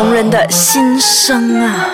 [0.00, 1.90] 红人的心声啊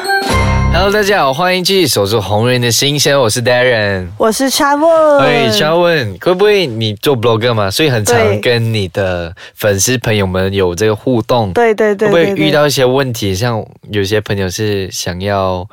[0.72, 4.06] ！Hello，大家好，欢迎继续守住红人的心声，我是 Darren。
[4.16, 5.22] 我是 Travel。
[5.22, 7.68] 喂，肖问，会不会你做 blogger 嘛？
[7.68, 11.52] 所以很常跟你的粉丝朋友们有这个互动。
[11.52, 13.34] 对对对会对对，不会遇到一些问题？
[13.34, 13.60] 像
[13.90, 15.66] 有些朋友是想要，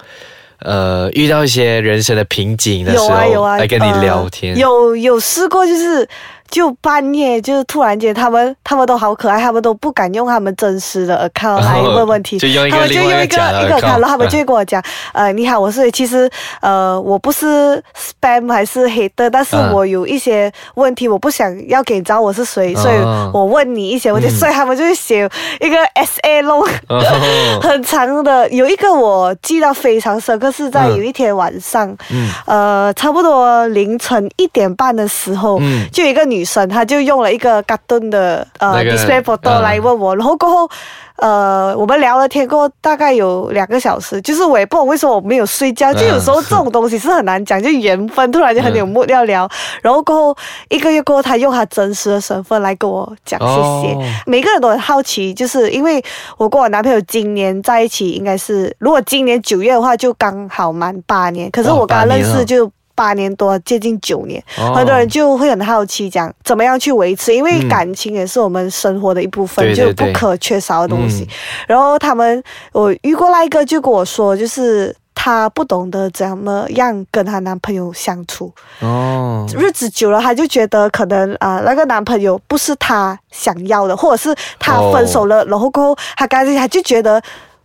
[0.62, 4.58] 呃，遇到一些人生的瓶颈的时候，有啊有啊，来跟你呃聊天。
[4.58, 6.10] 有有试过，就是
[6.54, 14.80] 就半夜，就是突然间，他们他们都好可爱，他们都不敢用他们真实的 account 来问问题，他们就用一个一个 account 然后他们就会跟我讲，
[15.14, 16.30] 呃，你好，我是其实
[16.62, 19.74] 呃我不是 spam 还是 hater，但是嗯。
[19.74, 24.38] 我有一些问题，我不想要给你知道我是谁，所以哦我问你一些问题，嗯。
[24.38, 25.28] 所以他们就会写
[25.60, 26.62] 一个 SA 弄。
[26.90, 27.02] 哦。
[27.64, 32.30] 很长的，有一个我记到非常深刻，是在嗯有一天晚上，嗯。
[32.46, 35.88] 呃，差不多凌晨一点半的时候，嗯。
[35.92, 40.70] 就有一个女生，她就用了一个 cartoon 的呃那个 display photo 嗯来问我，然后过后。
[41.18, 49.48] 呃，我们聊了天过后，大概有两个小时，就是我也不懂为什么我没有睡觉，就有时候这种东西是很难讲，就缘分，突然就很有木要聊，
[49.84, 50.38] 然后过后
[50.70, 53.94] 一个月过后，他用他真实的身份来跟我讲谢谢。
[53.94, 56.04] 哦每个人都很好奇，就是因为
[56.36, 61.50] 我跟我男朋友今年在一起，应该是如果今年九月的话，就刚好满八年。
[61.52, 64.44] 可是我跟他认识就八年多，接近九年。
[64.58, 71.24] 哦很多人就会很好奇，讲怎么样去维持，因为嗯感情也是我们生活的一部分，就不可缺少的东西。
[71.24, 71.28] 嗯
[71.68, 74.96] 然后他们，我遇过那一个就跟我说，就是。
[75.16, 78.52] 她不懂得怎么样跟她男朋友相处，
[78.82, 87.22] 哦，日子久了，她就觉得可能啊、那个男朋友不是她想要的，或者是她分手了，然后过后她刚才她就觉得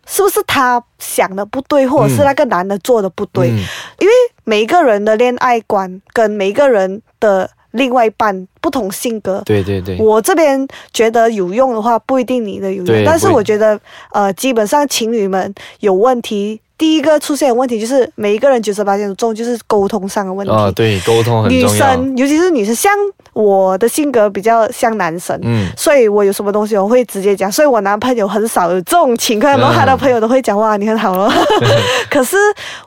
[0.08, 3.58] 是不是他想的不对，或者是嗯那个男的做的不对，嗯
[3.98, 4.12] 因为
[4.44, 9.42] 每一个人的恋爱观跟每一个人的另外一半不同性格。
[9.44, 13.04] 对对对，我这边觉得有用的话，不一定你的有用。
[13.04, 13.78] 但是我觉得，
[14.10, 20.52] 呃，基本上情侣们有问题，第一个出现的问题就是每一个人九十八点中就是沟通上的问题。
[20.52, 21.94] 哦，对，沟通很女重要。
[21.94, 22.92] 生，尤其是女生，像
[23.32, 31.28] 我的性格比较像男生，嗯，所以我有什么东西我会直接讲，所以我男朋友很少有这种情况，然后他的朋友都会讲哇你很好了，
[32.08, 32.36] 可是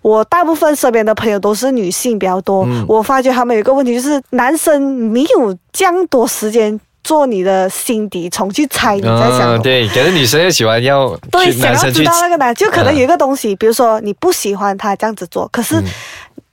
[0.02, 15.84] 我大部分身边的朋友都是女性比较多，嗯我发觉他们有一个问题就是男生没有这样多时间做你的心底虫去猜你在想对，可是女生又喜欢要对，想要知道那个男，就可能嗯有一个东西，比如说你不喜欢他这样子做，可是嗯。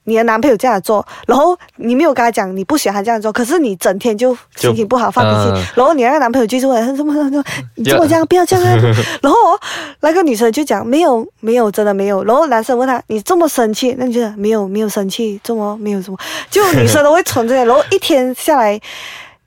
[0.05, 7.45] 你的男朋友这样做，然后你没有跟他讲你不喜欢他这样做，可是你整天就心情不好发脾气，嗯然后你那个男朋友就是问怎么怎么怎么，
[7.75, 8.75] 你这么这样不要这样啊？
[9.21, 9.61] 然后哦
[10.01, 16.17] 那个女生就讲没有没有真的没有，然后男生问他你这么生气，那你就没有没有生气，这么没有什么，
[16.51, 18.81] 就女生都会存这些，然后一天下来。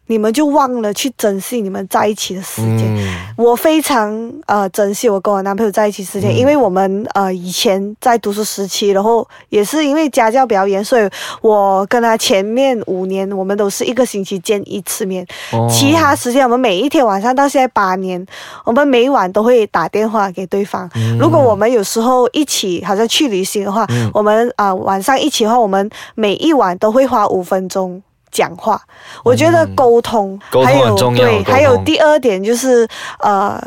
[0.07, 3.33] 你们就忘了去珍惜你们在一起的时间，嗯。
[3.37, 6.35] 我非常呃珍惜我跟我男朋友在一起时间，嗯。
[6.35, 11.09] 因为我们呃以前在读书时期，然后也是因为家教比较严，所以
[11.41, 15.65] 我跟他前面五年我们都是一个星期见一次面，哦。
[15.71, 18.25] 其他时间我们每一天晚上到现在八年，
[18.65, 20.89] 我们每晚都会打电话给对方。
[20.95, 21.17] 嗯。
[21.17, 28.03] 如果我们有时候一起好像去旅行的话，嗯我们啊、晚上一起的话，我们每一晚都会花五分钟。
[28.31, 28.81] 讲话，
[29.23, 32.87] 我觉得沟通，嗯沟通还有很重要对，还有第二点就是，
[33.19, 33.61] 呃，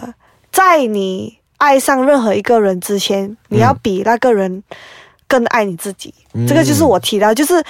[0.50, 4.62] 在你爱上任何一个人之前，你要比那个人
[5.28, 6.12] 更爱你自己。
[6.32, 7.62] 嗯这个就是我提到，就是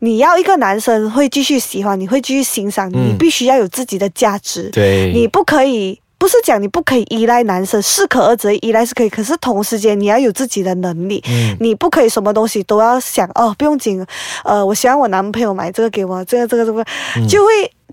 [0.00, 4.70] 你要一个男生会继续喜欢你，会继续欣赏你必须要有自己的价值。
[4.70, 5.98] 对，你不可以。
[6.22, 11.56] 不是讲你不可以依赖男生，适可而止，依赖是可以，可是同时间你要有自己的能力，嗯。
[11.58, 14.06] 你不可以什么东西都要想哦，不用紧，
[14.44, 16.80] 呃，我希望我男朋友买这个给我，这个这个这个，
[17.16, 17.26] 嗯。
[17.26, 17.50] 就会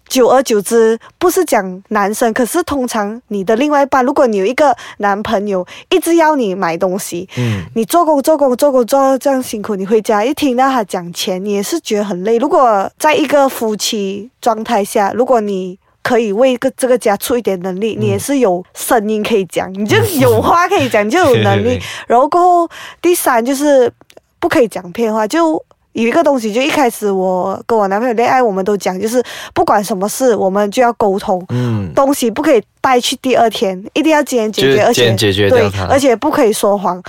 [0.07, 7.63] 久而久之，不是讲男生，可是通常你的另外一半，如果你有一个男朋友一直要你买东西，嗯。
[7.73, 12.37] 你做工做工做工做到这样辛苦，你回家一听到他讲钱，你也是觉得很累。
[12.37, 15.79] 如果在一个夫妻状态下，如果你
[16.09, 21.79] 可以为个这个家出一点能力，你也是有声音可以讲，你就有话可以讲，你就有能力。
[22.07, 22.69] 然后过后，
[22.99, 23.91] 第三就是
[24.39, 25.63] 不可以讲骗话，就。
[25.93, 29.21] 有一个东西，就一开始我跟我男朋友恋爱，我们都讲，就是
[29.55, 37.01] 不管什么事，我们就要沟通，嗯，东西不可以带去第二天，一定要今天解决，而且解决掉对它，而且不可以说谎。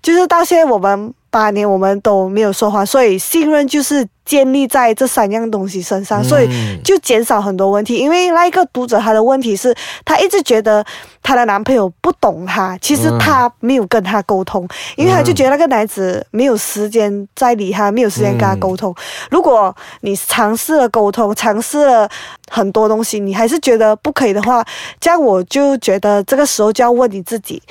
[0.00, 7.96] 就是到现在我们八年，我们都没有说谎，所以信任就是建立在这三样东西身上，所以嗯就减少很多问题。
[7.96, 10.84] 因为那一个读者他的问题是，他一直觉得
[11.22, 18.94] 她的男朋友不懂她，其实嗯他没有跟他沟通，因为他就觉得那个男子没有时间再理他，没有时间跟他沟通。
[19.30, 22.06] 如果你尝试了沟通，尝试了
[22.50, 24.62] 很多东西，你还是觉得不可以的话，
[25.00, 27.62] 这样我就觉得这个时候就要问你自己。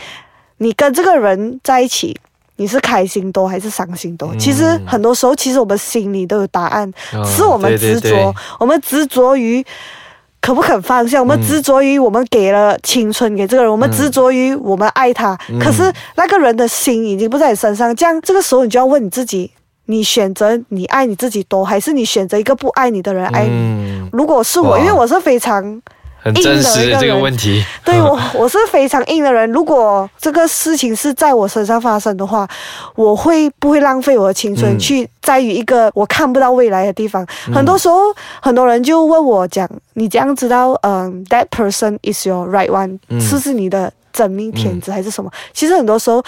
[0.57, 2.19] 你跟这个人在一起。
[2.57, 4.30] 你是开心多还是伤心多？
[4.33, 9.65] 嗯其实很多时候，其实我们心里都有答案，哦是我们执着，对对对我们执着于
[10.39, 17.95] 可不肯放下，我们执着于我们给了青春给这个人，我们执着于我们爱他，嗯可是那个人的心已经不在你身上。
[17.95, 19.51] 这样，这个时候你就要问你自己：
[19.86, 23.50] 你选择你爱你自己多，还是你选择一个不爱你的人爱你？
[23.51, 25.81] 嗯，如果是我，因为我是非常
[26.19, 27.63] 很真硬的实这个问题。
[27.85, 29.49] 对 我，我是非常硬的人。
[29.51, 32.47] 如果这个事情是在我身上发生的话，
[32.95, 37.25] 我会不会浪费我的青春嗯去在于一个我看不到未来的地方？
[37.53, 37.97] 很多时候，
[38.41, 46.23] 很多人就问我讲：“你这样知道，嗯、t h a t person is your right one？、嗯是不是你的真命天子还是什么？”其实很多时候，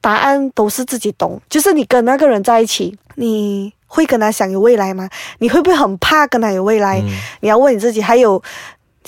[0.00, 1.40] 答案都是自己懂。
[1.48, 5.08] 就是你跟那个人在一起，你会跟他想有未来吗？
[5.38, 7.00] 你会不会很怕跟他有未来？
[7.00, 7.10] 嗯
[7.40, 8.42] 你要问你自己，还有。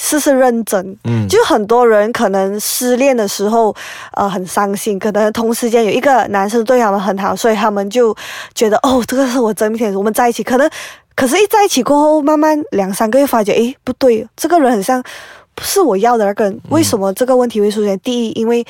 [0.04, 0.98] 是不是认真？
[1.04, 3.72] 嗯，就很多人可能失恋的时候，
[4.14, 8.12] 呃，很伤心，可能同时间有一个男生对他们很好，所以他们就
[8.52, 10.42] 觉得哦，这个是我真命天子，我们在一起。
[10.42, 10.68] 可能，
[11.14, 15.00] 可是一在一起过后，慢慢两三个月发觉，诶，不对，这个人很像
[15.54, 16.60] 不是我要的那个人。
[16.70, 17.96] 为什么这个问题会出现？
[18.00, 18.66] 第一，因为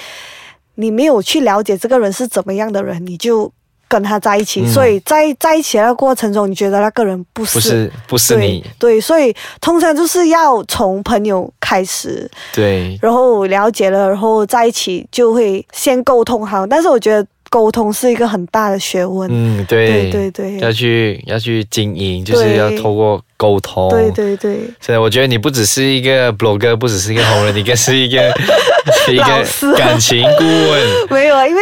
[0.74, 3.50] 你没有去了解这个人是怎么样的人，你就
[3.92, 4.72] 跟他在一起，嗯。
[4.72, 16.66] 所以在在一起的过程中，你觉得那个人不是不是不是对你，对，所以通常就是要从朋友开始，对，然后了解了，然后在一起就会先沟通好。
[16.66, 19.28] 但是我觉得沟通是一个很大的学问。
[19.30, 20.10] 嗯，对。
[20.10, 20.58] 对对对。
[20.60, 23.90] 要去要去经营，就是要透过沟通。
[23.90, 28.32] 对对对，所以我觉得你不只是一个 blogger，不只是一个红人，你更是一个
[29.12, 30.82] 一个感情顾问。
[31.12, 31.60] 没有啊，因为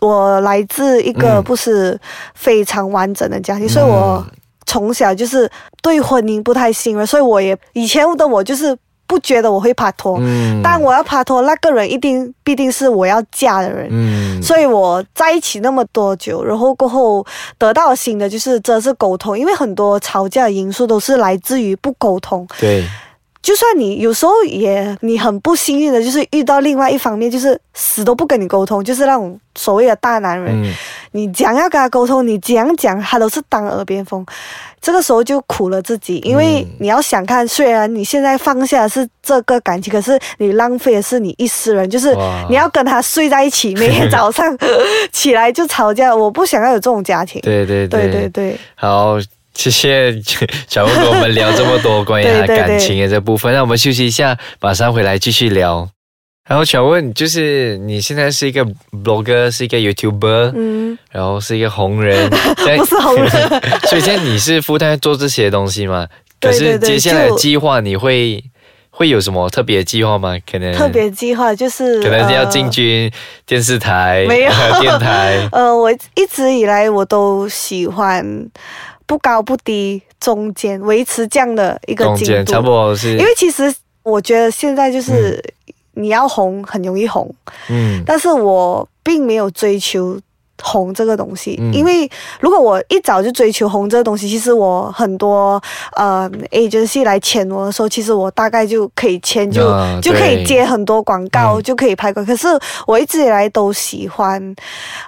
[0.00, 1.42] 我来自一个嗯。
[1.42, 1.98] 不是
[2.36, 4.24] 非常完整的家庭，所以我
[4.64, 5.50] 从小就是
[5.82, 8.76] 对婚姻不太信任，所以我也以前的我就是
[9.12, 13.88] 不觉得我会拍拖，嗯但我要拍拖，那个人一定必定是我要嫁的人。
[13.90, 17.22] 嗯，所以我在一起那么多久，然后过后
[17.58, 22.48] 得到新的就是这是沟通，因为很多吵架的因素都是来自于不沟通。
[22.58, 22.82] 对，
[23.42, 30.64] 就算你有时候也你很不幸运的，就是遇到另外一方面，就是死都不跟你沟通，就是那种所谓的大男人。
[30.64, 30.72] 嗯，
[31.12, 34.24] 你讲要跟他沟通，你怎样讲他都是当耳边风，
[34.80, 42.16] 这个时候就苦了自己，因为嗯你要想看，虽然你现在放下的是这个感情，可是你浪费的是你一世人，就是
[42.48, 44.56] 你要跟他睡在一起，每天早上
[45.12, 47.40] 起来就吵架，我不想要有这种家庭。
[47.42, 49.16] 对对对对对，好，
[49.54, 50.12] 谢谢
[50.66, 53.52] 小吴跟我们聊这么多关于他感情的这部分。
[53.52, 55.88] 那我们休息一下，马上回来继续聊。
[56.44, 58.66] 然后想问，就是你现在是一个
[59.04, 62.28] blogger，是一个 YouTuber，、嗯，然后是一个红人，
[62.78, 63.30] 不是红人，
[63.88, 66.08] 所以现在你是负担做这些东西吗？
[66.40, 68.42] 可是接下来计划你会
[68.90, 70.36] 会有什么特别的计划吗？
[70.50, 73.10] 可能特别计划就是可能是要呃进军
[73.46, 74.50] 电视台、没有
[74.82, 75.48] 电台。
[75.52, 78.50] 呃，我一直以来我都喜欢
[79.06, 82.66] 不高不低，中间维持这样的一个进中间差不。
[82.66, 83.72] 多是，因为其实
[84.02, 85.40] 我觉得现在就是
[85.94, 87.32] 你要红很容易红，
[87.68, 88.02] 嗯。
[88.06, 90.18] 但是我并没有追求。
[90.64, 91.72] 红这个东西，嗯。
[91.74, 92.08] 因为
[92.38, 95.60] 如果我一早就追求红这个东西，其实我很多
[95.96, 101.62] 呃 agency 来签我的时候，其实我大概就可以签，就、啊就可以接很多广告，嗯。
[101.64, 102.32] 就可以拍广告。
[102.32, 102.46] 可是
[102.86, 104.54] 我一直以来都喜欢，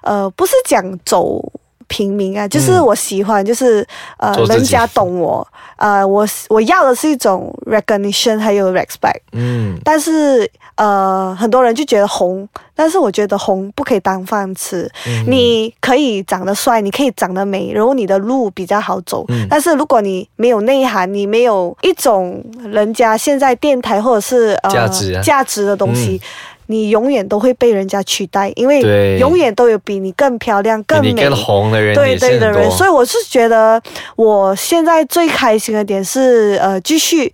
[0.03, 1.41] 呃，不是讲走
[1.87, 3.87] 平民啊，就是我喜欢，就是
[4.19, 9.21] 呃人家懂我，呃，我我要的是一种 recognition 还有 respect。
[9.31, 9.79] 嗯。
[9.85, 14.91] 但是呃，很多人就觉得红，但是我觉得红不可以当饭吃。
[15.07, 19.25] 嗯你可以长得帅，你可以长得美，然后你的路比较好走。
[19.29, 26.21] 嗯但是如果你没有内涵，你没有一种人家现在电台或者是呃价值啊价值的东西。
[26.67, 33.79] 你永远都会被人家取代，因为永远都有比你更漂亮、更美、更红的人对对的人，所以我是觉得
[34.17, 37.31] 我现在最开心的点是呃，继续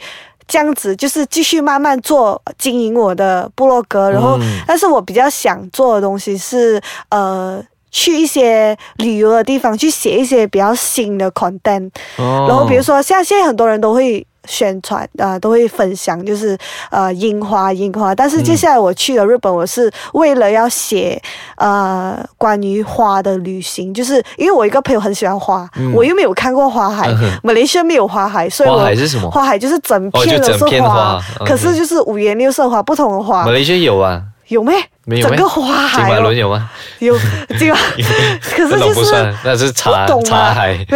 [0.50, 6.78] 这样子，就是继续慢慢做经营我的部落格，然后，嗯但是我比较想做的东西是
[7.08, 7.64] 呃。
[7.92, 16.58] 去一些旅游的地方，去写一些比较新的 content，、哦然后比如说像现在很多人都会宣传啊、呃都会分享，就是
[16.90, 18.12] 呃樱花樱花。
[18.14, 21.20] 但是接下来我去了日本，我是为了要写
[21.56, 27.08] 呃关于花的旅行，就是因为我一个朋友很喜欢花，嗯我又没有看过花海
[27.42, 29.30] 马来西亚没有花海，所以我花海是什么？
[29.30, 33.52] 花海就是整片都是花可是就是五颜六色花，不同的花马。
[33.52, 34.72] 来西亚有啊，有没？
[35.06, 36.70] 没有咩整个花海哦马伦，有吗？
[36.98, 37.16] 有
[37.58, 37.76] 金马，
[38.54, 40.76] 可是就是那是茶茶海。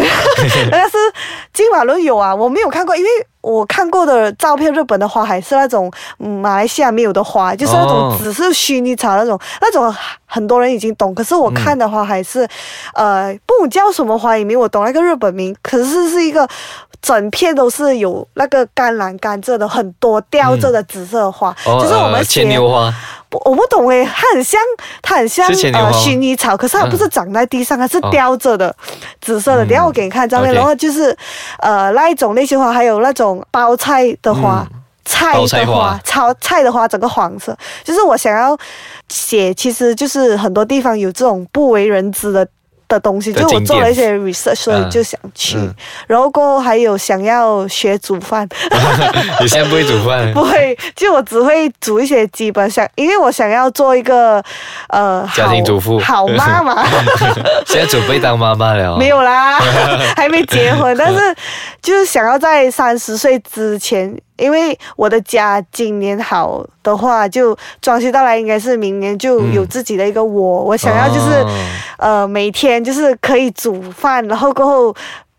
[0.70, 0.96] 但是
[1.52, 3.08] 金马伦有啊，我没有看过，因为
[3.40, 9.92] 我看过的照片，日本的花海是那种、嗯、马来西亚没有的花，就是那哦种只是薰衣草那种，那种
[10.26, 11.14] 很多人已经懂。
[11.14, 12.46] 可是我看的花海是，
[12.94, 16.48] 呃，不懂叫什么花也没有我懂那个日本名，可是是一个。
[17.04, 22.90] 整片都是有那个甘蓝甘蔗的，很多吊着的紫色的花，哦就是我们呃牵写牛花，
[23.28, 24.58] 不我不懂诶，它很像，
[25.02, 25.98] 它很像是牵牛花吗？
[25.98, 28.74] 薰衣草，可是它不是长在地上，它是哦吊着的，
[29.20, 29.64] 紫色的。
[29.66, 29.68] 嗯。
[29.68, 31.14] 等下我给你看照片然后就是
[31.58, 34.66] 呃那一种类型花，还有那种包菜的花。
[35.06, 38.56] 菜的花花，炒菜的花，整个黄色，就是我想要
[39.10, 42.48] 写，其实就是很多地方有这种不为人知的
[42.88, 45.74] 的东西，就我做了一些 research，所以嗯就想去，嗯
[46.06, 48.48] 然后过后还有想要学煮饭，
[49.40, 50.30] 你现在不会煮饭？
[50.34, 54.42] 不会，就我只会煮一些基本想，因为我想要做一个
[54.88, 56.84] 呃家庭主妇好妈妈。
[57.66, 58.96] 现在准备当妈妈了？
[58.96, 59.58] 没有啦，
[60.16, 61.18] 还没结婚，但是
[61.82, 70.62] 就是想要在三十岁之前，因为我的家今年好的话，就装修到来应该是明年就有自己的一个窝。
[70.62, 71.58] 我想要就是、哦
[71.98, 74.96] 呃每天就是可以煮饭，然后过后。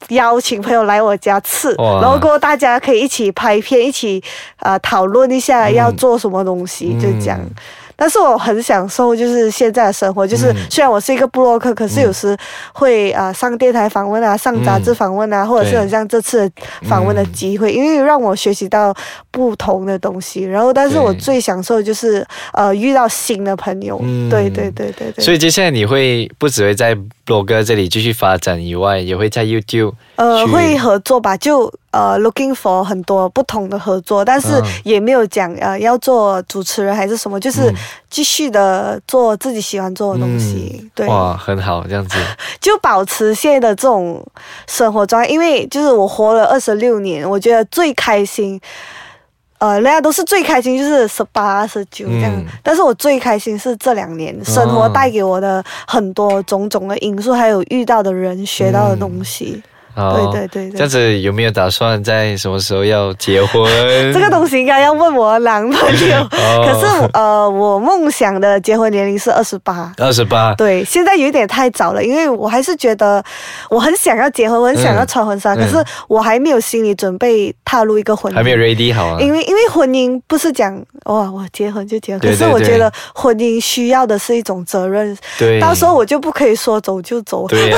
[0.10, 4.24] 邀请朋友来我家吃，然后过后大家可以一起拍片，一起
[4.60, 7.40] 呃讨论一下要做什么东西，就这样。
[7.42, 7.50] 嗯
[7.96, 10.56] 但是我很享受就是现在的生活，就是嗯。
[10.70, 12.36] 虽然我是一个布洛克，可是有时
[12.74, 16.50] 会啊、呃上电台访问啊，上杂志访问啊，或者是很像这次
[16.84, 18.94] 访问的机会，因为让我学习到
[19.32, 20.44] 不同的东西。
[20.44, 24.30] 然后，但是我最享受就是呃遇到新的朋友，嗯。
[24.30, 25.24] 对对对对对。
[25.24, 37.76] 所以接下来你会不只会在 blog 这里继续发展以外，也会在 YouTube 呃，会合作吧，就呃 looking for 很多不同的合作，但是嗯也没有讲呃要做主持人还是什么，就是嗯
[38.10, 40.80] 继续的做自己喜欢做的东西。
[40.82, 42.18] 嗯对，哇，很好，这样子。
[42.62, 44.26] 就保持现在的这种
[44.68, 48.60] 生活状态，因为就是我活了二十六年，我觉得最开心。
[49.58, 52.32] 呃，人家都是最开心，就是十八、十九这样。
[52.36, 59.62] 嗯但是我最开心是这两年，生活带给我的很多种种的因素，还有遇到的人、学到的东西。
[59.96, 63.64] 哦对对对对这样子有没有打算在什么时候要结婚？
[64.14, 66.18] 这个东西应该要问我男朋友。
[66.32, 69.94] 哦可是呃，我梦想的结婚年龄是二十八。
[69.98, 73.24] 二十八，对，现在有一点太早了，因为我还是觉得
[73.70, 78.36] 我很想要结婚，我很想要穿婚纱，嗯可是我还没有心理准备踏入一个婚姻。
[78.36, 79.18] 还没有 ready 好啊。
[79.22, 80.76] 因为因为婚姻不是讲
[81.06, 87.48] 哇我结婚就结婚，对可是我觉得婚姻需要的是一种责任，对，到时候我就不可以说走就走。
[87.48, 87.78] 对呀、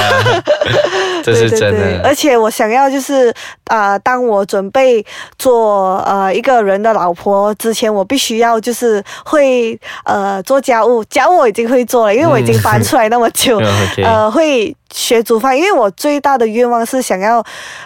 [1.23, 2.06] 这是真对对 对，的。
[2.07, 3.29] 而且我想要就是
[3.65, 5.05] 啊、呃当我准备
[5.37, 13.59] 做呃一个人的老婆之前，我必须要就是会呃做家务，家务我已经会做了，因为我已经搬出来那么久，
[13.97, 17.43] 嗯呃会学煮饭，因为我最大的愿望是想要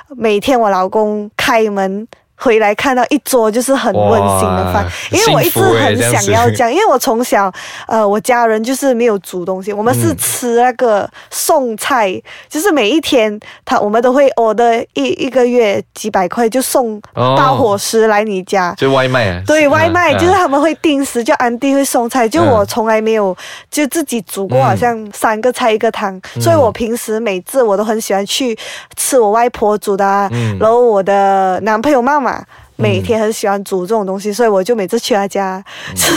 [0.09, 2.07] 每天我老公开门。
[2.41, 7.51] 回来看到一桌就是很温馨的饭，因为我一直很想要这样，因为我从小，
[7.88, 12.12] 呃，我家人就是没有煮东西，我们是嗯吃那个送菜，
[12.50, 18.74] 就是每一天他我们都会 order 一一个月几百块就送哦包伙食来你家。
[18.75, 19.43] 就外卖啊？
[19.45, 23.38] 对啊外卖，啊就是他们会定时，就安迪会送菜，就嗯我从来没有
[23.69, 28.57] 就自己煮过，嗯好像三个菜一个汤，所以我平时每次我都很喜欢去
[28.95, 32.30] 吃我外婆煮的啊，嗯然后我的男朋友妈妈。
[32.75, 35.63] 每天很喜欢煮这种东西，所以我就每次去他家
[35.95, 36.11] 吃。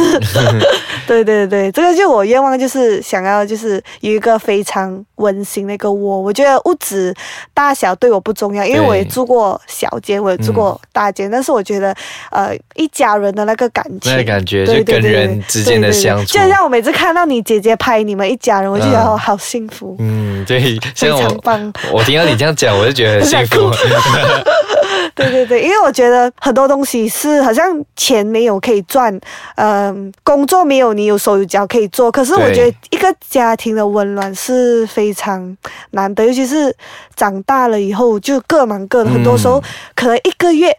[1.06, 6.20] 对对对，这个就我愿望就是想要就是有一个非常温馨的一个窝。
[6.20, 7.14] 我觉得屋子
[7.52, 11.94] 大小对我不重要，因为我也住过小间，我也住过大间，但是我觉得
[12.30, 21.72] 呃一家人的那个感情，那个感觉就跟人之间的对对对相处就像我每次看到你姐姐拍你们一家人，我就觉得好幸福，嗯，对，非 像我，常棒。
[21.92, 23.70] 我听到你这样讲，我就觉得很幸福。
[25.14, 29.18] 对对对，因为我觉得很多东西是好像钱没有可以赚，
[29.56, 35.56] 嗯、工作没有你有手有脚可以做，可是我觉得一个家庭的温暖是非常
[35.90, 36.74] 难得，尤其是
[37.14, 39.62] 长大了以后就各忙各的，很多时候嗯
[39.94, 40.74] 可能一个月，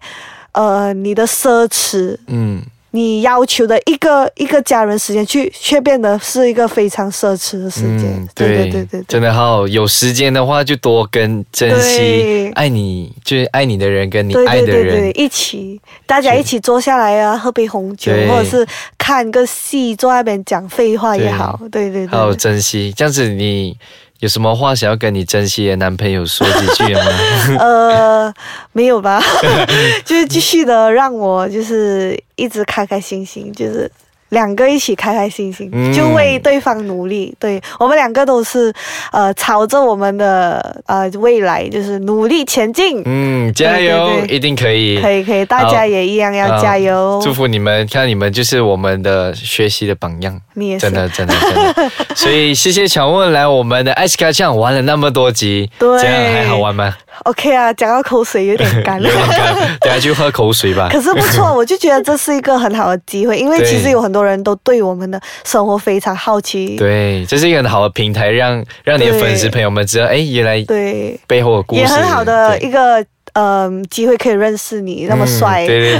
[0.53, 2.17] 呃，你的奢侈。
[2.27, 8.05] 嗯，你要求的一个一个家人时间，去却变得是一个非常奢侈的时间。
[8.15, 15.19] 嗯对对对对真的好，有时间的话就多跟珍惜爱你，就是爱你的人跟你爱的对对对，人。
[15.19, 18.65] 一起大家一起坐下来啊，喝杯红酒，或者是
[19.05, 21.59] 看个戏，坐在那边讲废话也好。
[21.71, 23.77] 对对还有，珍惜，这样子你
[24.17, 27.01] 有什么话想要跟你珍惜的男朋友说几句吗？
[27.61, 28.33] 呃，
[28.71, 29.21] 没有吧？
[30.03, 33.91] 就是继续的让我就是一直开开心心，就是
[34.29, 37.33] 两个一起开开心心，嗯就为对方努力。
[37.39, 38.73] 对我们两个都是
[39.11, 43.01] 呃朝着我们的呃未来就是努力前进。
[43.05, 44.99] 嗯，加油，对对对一定可以。
[45.01, 47.19] 可以可以，大家也一样要加油。
[47.23, 51.91] 祝福你们，看你们就是我们的学习的榜样，你也是真的真的真的。
[52.15, 60.89] 所以谢谢乔问来我们的艾斯卡酱玩了那么多集，对这样还好玩吗？OK 啊，讲到口水有点干 有点干，等下去喝口水吧。
[60.91, 66.77] 可是不错， 我就觉得这是一个很好的机会，因为其实有很多人都对我们的生活非常好奇。
[66.77, 75.99] 对，这是一个很好的平台，让让你的粉丝朋友们知道，哎，原来对，背后的故事也很好的一个嗯机会可以认识你，那么帅，嗯对对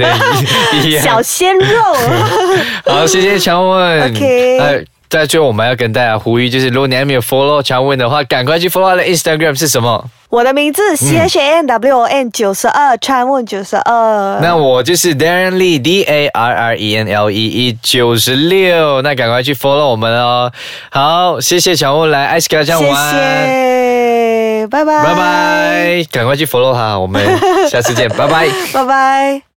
[0.81, 1.81] 对， 小鲜肉。
[2.87, 4.01] 好，谢谢乔文。
[4.15, 4.81] OK 呃，
[5.19, 10.09] 在最后我们要跟大家呼吁，就是如果你还没有 follow 强问的话，赶快去 follow 他的 Instagram 是什么？
[10.29, 14.39] 我的名字 C H A N W O N 九十二，川问九十二。
[14.41, 20.51] 那我就是 Darren Lee D A R R E N L E E 九十六，那赶快去 follow 我们哦。
[20.91, 27.23] 好，谢谢乔问来艾斯卡这样谢玩，谢，拜拜，拜拜，赶快去 follow 他，我们
[27.69, 28.47] 下次见，拜拜。
[28.73, 29.45] 拜拜。